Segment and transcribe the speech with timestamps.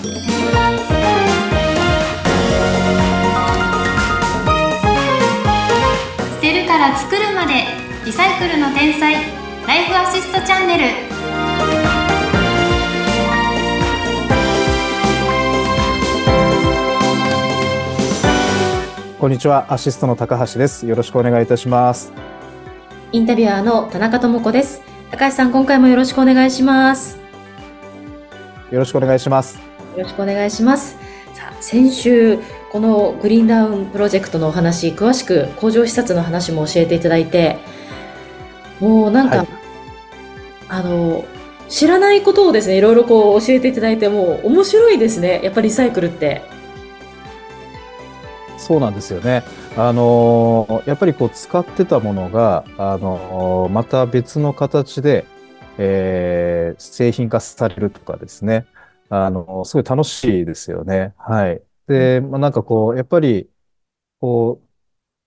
[0.00, 0.06] 捨
[6.40, 7.66] てるから作るまで
[8.06, 9.12] リサイクルの天才
[9.66, 10.84] ライフアシストチャンネル
[19.18, 20.86] こんにちは、アシストの高橋です。
[20.86, 22.10] よろしくお願いいたします。
[23.12, 24.80] インタビュアーの田中智子です。
[25.10, 27.18] 高橋さん、今回もよろしくお願いします。
[28.70, 29.69] よろしくお願いします。
[29.96, 30.96] よろしくお願いします。
[31.34, 32.38] さあ、先週、
[32.70, 37.58] このグリーンダウンプロジェクトのお話、詳しく工場視察の話も教えていただいて、
[38.78, 39.48] もうなんか、はい
[40.68, 41.24] あの、
[41.68, 45.40] 知らないことをですね、いろいろこう教えていただいて、もう面白いですね。
[45.42, 46.42] やっぱりリサイクルって。
[48.56, 49.42] そうなんですよね。
[49.76, 55.24] あのーやっぱりこう使ってたものが、あのーまた別の形で、
[55.78, 58.66] えー製品化されるとかですね。
[59.10, 61.14] あのーすごい楽しいですよね。
[61.18, 61.62] はい。
[61.88, 63.50] で、まあ、なんかこう、やっぱり、
[64.20, 64.62] こ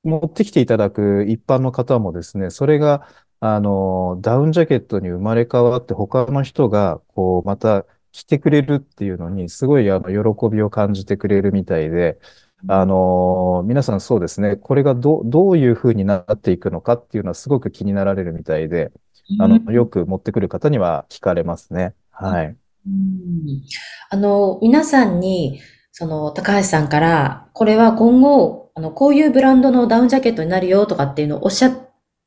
[0.06, 3.08] う、持ってきていただく一般の方もですね、それが、
[3.42, 12.20] あのーダウンジャケットに生まれ変わって他の人が、こう、また着てくれるっていうのに、すごい、あの、喜びを感じてくれるみたいで、
[12.68, 18.92] あのー皆さんそうですね、これがど、どういうふうになっていくのかっていうのはすごく気になられるみたいで、
[19.38, 21.96] あの、よく持ってくる方には聞かれますね。
[22.12, 22.58] はい。
[22.86, 23.64] うん
[24.10, 31.72] あの、皆さんに、その、高橋さんから、これは今後、あの、こういうブランドのダウンジャケットになるよとかっていうのをおっしゃ、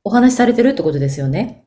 [0.05, 1.67] お話しされてるってことですよね？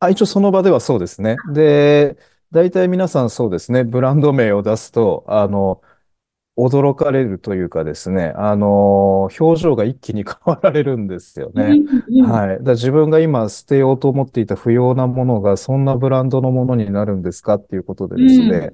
[0.00, 1.36] あ、一応その場ではそうですね。
[1.52, 2.16] で、
[2.50, 5.80] 大体皆さんそうですね、ブランド名を出すと、あの、
[6.58, 11.78] 驚かれるというかですね、あの、表情が一気に変わられるんですよね。
[12.10, 12.20] い。
[12.20, 12.64] はい。
[12.64, 18.72] だ自分が今捨てようと思っていた不要なものがそんなブランドのものになるんですかっていうことでですね。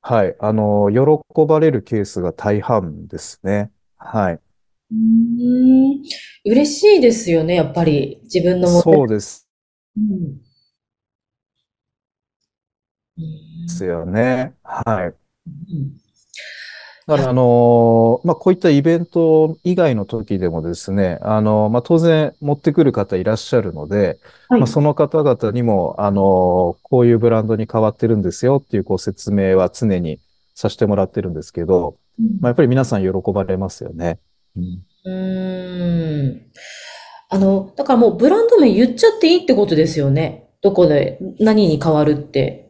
[0.00, 0.34] はい。
[0.40, 3.70] あの、喜ばれるケースが大半ですね。
[3.98, 4.40] はい。
[4.90, 6.02] うん
[6.46, 8.20] 嬉しいですよね、やっぱり。
[8.22, 9.46] 自分の持ってそうです
[9.98, 10.40] うん
[13.18, 14.54] うんですよね。
[14.62, 15.08] はい。
[15.08, 15.10] う
[15.50, 16.07] ん
[17.08, 30.20] だから、あの、まあ、こういったイベント以外の時でもですね、あの、まあ、当然持ってくる方いらっしゃるので、はいまあ、その方々にも、あの、こういうブランドに変わってるんですよっていうご説明は常に
[30.54, 31.96] させてもらってるんですけど、
[32.40, 34.18] まあ、やっぱり皆さん喜ばれますよね。
[34.56, 36.42] うんうーん。
[37.30, 40.50] あの、だからもうブランド名言っちゃっていいってことですよね。
[40.60, 42.67] どこで何に変わるって。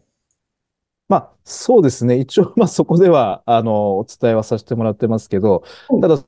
[1.08, 2.18] まあ、そうですね。
[2.18, 5.64] 一応、まあ、そこでは、あの、お伝えはさせてもらってますけど、
[6.00, 6.22] ただ、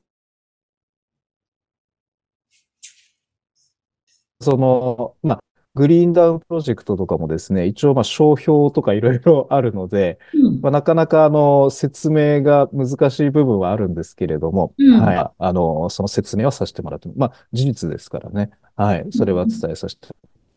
[4.39, 5.39] その、まあ、
[5.75, 15.31] グリーンダウンプロジェクトとかもですね、一応、まあ、商標とかいろいろあるので、うんまあ、なかなか、あの、説明が難しい部分はあるんですけれども、うんはい。
[15.37, 18.49] あの、その説明はさせてもらって、まあ、事実ですからね。
[18.75, 19.05] はい。
[19.11, 20.07] それは伝えさせて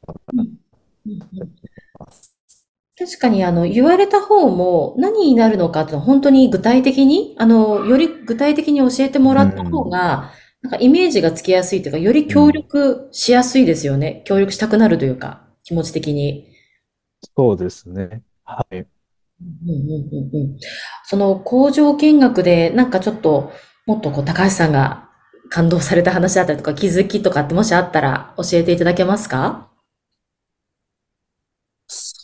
[0.06, 0.52] もらって
[1.98, 2.33] ます。
[2.96, 10.30] 確かに、あの、言われた方も何になるのかっていうのは本当に具体的に、あの、より具体的に教えてもらった方が、
[10.62, 14.22] なんかイメージがつきやすいというか、より協力しやすいですよね。
[14.26, 16.46] 協力したくなるというか、気持ち的に。
[17.36, 18.22] そうですね。
[18.44, 18.76] はい。
[18.78, 18.86] うん
[19.70, 20.56] うんうんうん
[21.04, 23.52] その工場見学で、なんかちょっと、
[23.86, 25.08] もっとこう、高橋さんが
[25.50, 29.68] 感動された話だったりとか、気づきとかってもしあったら教えていただけますか？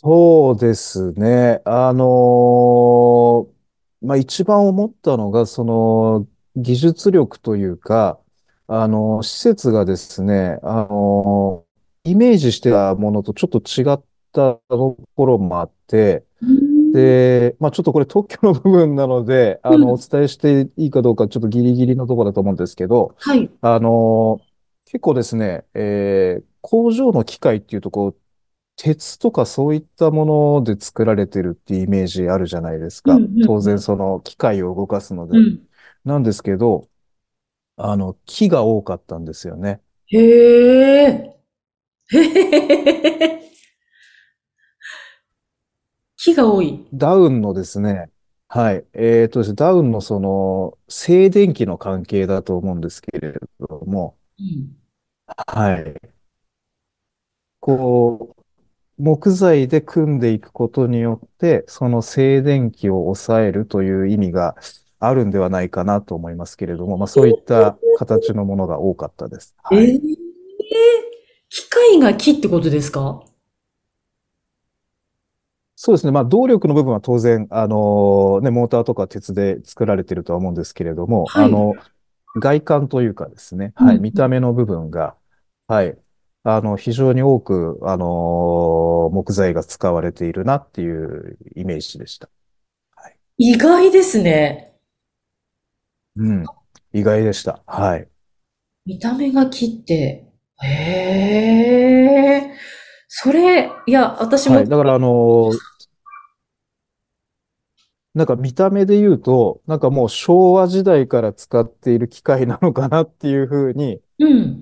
[0.03, 1.61] そうですね。
[1.63, 3.47] あの
[4.01, 8.19] まあ、一番思ったのが、その、技術力というか、
[8.67, 11.65] あの、施設がですね、あの
[12.03, 16.25] イメージしてたものとちょっと違ったところもあって、
[16.93, 23.49] で、まあ、ちょっとこれ特許の部分なので、あの、お伝えしていいかどうかちょっとギリギリのところだと思うんですけど、はい。
[23.61, 24.41] あの
[24.85, 28.15] 結構ですね、えー工場の機械っていうとこう、
[28.75, 33.15] 鉄とかそういったもので作られてるっていうイメージあるじゃないですか。
[33.15, 35.37] うんうんうん当然その機械を動かすので。
[35.37, 35.67] うん。
[36.03, 36.89] なんですけど、
[37.77, 39.81] あの、木が多かったんですよね。
[40.07, 41.35] へえ。
[46.17, 46.87] 木が多い。
[46.93, 48.11] ダウンのですね、
[48.47, 48.85] はい。
[48.93, 54.75] えっとですね、ダウンのその、静電気の関係だと思うんですけれども、うん。
[55.47, 56.11] はい。
[57.59, 58.40] こう、
[58.97, 64.55] 木材で組んでいくことによって、その静電気を抑えるという意味が
[64.99, 69.55] あるんではないかなと思いますけれども、まあそういった形のものが多かったです。
[69.63, 69.79] はい。
[69.79, 69.99] ええ
[71.49, 73.23] 機械が木ってことですか？
[75.75, 76.11] そうですね。
[76.11, 81.73] まあ、動力の部分は当然、あのね、モーターとか鉄で作られてるとは思うんですけれども、はいあの、
[82.39, 85.15] 外観というかですね、はい、うん見た目の部分が、
[85.67, 85.97] はい、
[86.43, 92.29] あの、非常に多く、あの木材が使われているなっていうイメージでした。
[93.37, 94.73] 意外ですね。
[96.15, 96.45] うん。
[96.93, 97.61] 意外でした。
[97.65, 98.07] はい。
[98.85, 100.27] 見た目が木って。
[100.63, 102.51] へえ。
[103.07, 104.69] それ、いや、私も、はい。
[104.69, 105.51] だから、あの
[108.13, 114.01] なんか見た目で言うと、なんかもう昭和時代から使っている機械なのかなっていうふうにうん。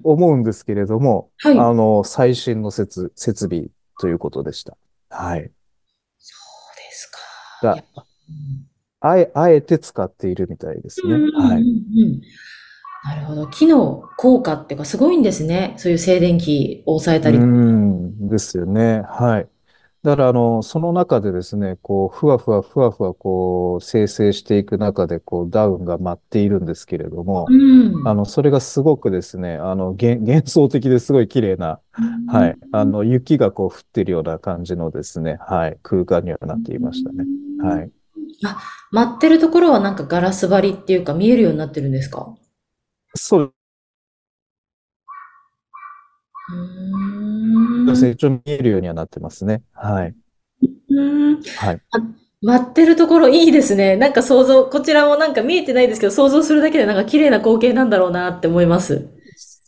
[0.03, 1.57] 思うんですけれども、はい。
[1.57, 3.67] あの、最新の設、設備
[3.99, 4.77] ということでした。
[5.09, 5.51] はい。
[6.17, 7.19] そうですか。
[7.61, 7.83] だ
[9.01, 11.13] あえ、あえて使っているみたいですね。
[11.13, 11.63] うんうんはい。
[13.05, 13.47] なるほど。
[13.47, 15.73] 木の効果っていうかすごいんですね。
[15.77, 17.37] そういう静電気を抑えたうり。
[17.39, 19.03] ん、ですよね。
[19.07, 19.47] はい。
[20.01, 28.07] だから、あの、その中でですね、こう、ふわふわふわふわ、こう、生成していく中で、こう、ダウンが舞っているんですけれども、うん。
[28.07, 31.81] あの、それがすごくですね、あの、幻、幻想的ですごい綺麗な、
[32.27, 32.57] はい。
[32.71, 35.77] あの、雪がこう降ってるような感じのですね、はい。
[35.83, 37.25] 空間にはなっていましたね。
[37.61, 37.91] はい。
[38.91, 42.33] 待ってるところはなんかガラス張りっていうか見えるようになってるんですか？
[43.15, 43.53] そう
[46.51, 47.85] うーん。
[47.85, 48.11] ですね。
[48.11, 49.63] 一応見えるようにはなってますね。
[49.73, 50.15] はい。
[50.89, 51.01] う
[51.31, 51.41] ん。
[51.57, 51.81] はい。
[52.41, 53.97] 待ってるところいいですね。
[53.97, 59.07] なんか想像、こちらもなんか見えてないですけど、想像するだけでなんか綺麗な光景なんだろうなって思います。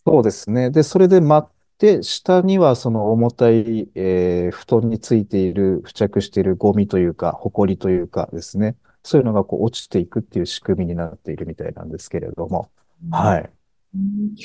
[0.05, 0.71] そうですね。
[0.71, 8.75] で、それで待って、下にはその重たい、えー布団についている、付着しているゴミというか、埃というかですね。
[9.03, 12.69] そういうのがこう落ちていくっていう仕組みになっているみたいなんですけれども。
[13.11, 13.49] はい。
[13.95, 14.35] うん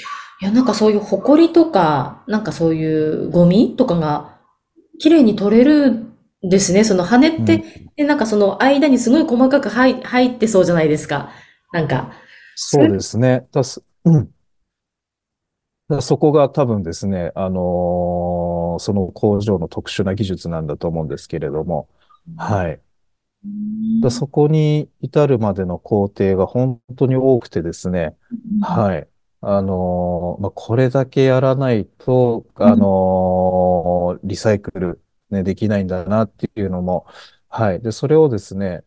[0.43, 4.39] いや、なんかそういう埃とか、なんかそういうゴミとかが
[4.99, 6.85] 綺麗に取れるんですね。
[6.85, 7.65] その羽うんって、
[7.97, 11.31] で、なんかその間にすごい細かく入、入ってそうじゃないですか。
[11.73, 12.13] なんか。
[12.55, 13.47] そうですね。
[13.53, 14.31] だす、うん。
[15.89, 21.89] だそこが多分ですね、あのーその工場の特殊な技術なんだと思うんですけれども、
[22.37, 22.81] はい。
[24.03, 28.15] だそこに至るまでの工程が本当に多くてですね、
[28.61, 29.09] はい。
[29.41, 37.07] あのーまあ、これだけやらないと、あのーリサイクル、ね、できないんだなっていうのも、
[37.49, 37.81] はい。
[37.81, 38.85] で、それをですね、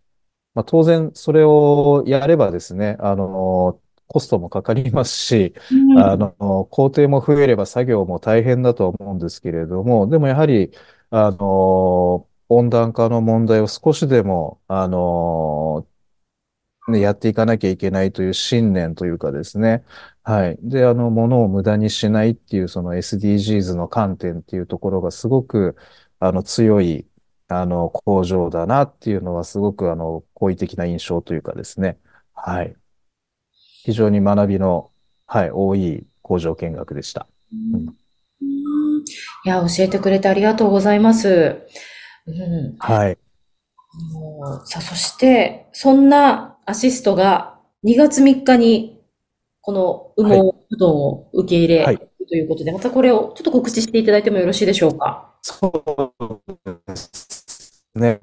[0.56, 6.32] まあ、当然、それをやればですね、あのーコストもかかりますし、うんあの、
[6.72, 10.72] 工程も増えれば作業も大変だと思うんですけれども、でもやはり、
[11.12, 15.88] あの、温暖化の問題を少しでも、あの、
[16.90, 19.84] ね、やっていかなきゃいけないという信念というかですね。
[20.24, 20.58] はい。
[20.62, 25.76] で、あの、物を無駄にしないっていう、その SDGs の観点っていうところがすごく、
[26.20, 27.08] あの、強い、
[27.48, 31.98] あの、工場だなっていうのはすごく、あの、好意的な印象というかですね。
[32.34, 32.76] はい。
[33.84, 34.92] 非常に学びの、
[35.26, 37.28] はい、多い工場見学でした。
[37.52, 37.96] うん
[39.46, 41.62] いや、教えてくれてありがとうございます。
[42.28, 42.76] うん。
[42.78, 43.18] はい。
[44.14, 49.02] もうさあ、そして、そんなアシストが2月3日に、
[49.62, 55.34] この羽毛うどんを受け入れはいということで、またこれをちょっと告知していただいてもよろしいでしょうか？
[55.42, 56.42] そう
[56.86, 58.22] ですね。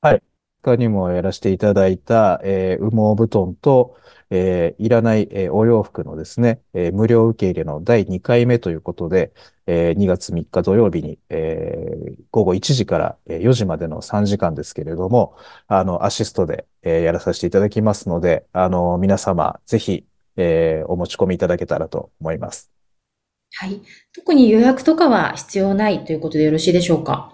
[0.00, 0.22] はい。
[0.62, 3.96] 他にもやらせていただいた、えー羽毛布団と、
[4.30, 9.32] えーいらない、えーお洋服のですね、えー無料受け入れの第2回目ということで、
[9.66, 20.04] えー2月3日土曜日に、えー午後1時から4時までの3時間ですけれども、あの、アシストで、えーやらさせていただきますので、あの、皆様、ぜひ、
[20.36, 22.70] えーお持ち込みいただけたらと思います。
[23.54, 23.80] はい。
[24.14, 27.32] 特に予約とかは必要ないということでよろしいでしょうか？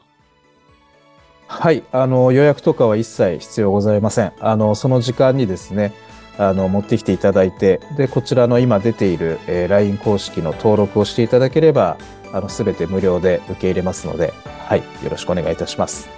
[1.49, 4.33] はい、あの、予約とかは一切必要ございません。
[4.41, 5.93] あの、その時間にですね、
[6.39, 11.97] あの、持ってきていただいて、で、こちらの今出ている、えー LINE 公式の登録をしていただければ、
[12.33, 14.35] あの、すべて無料で受け入れますので、
[14.65, 16.09] はい、よろしくお願いいたします。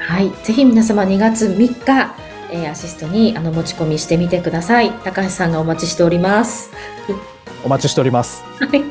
[0.00, 0.30] はい。
[0.42, 2.14] ぜひ皆様2月3日、
[2.50, 4.90] えーアシストにあの持ち込みしてみてください。
[5.04, 6.70] 高橋さんがお待ちしております。
[7.62, 8.42] お待ちしております。
[8.58, 8.84] はい。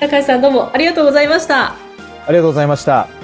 [0.00, 1.66] 高橋さんどうもありがとうございました。
[1.66, 1.76] あ
[2.28, 3.17] りがとうございました。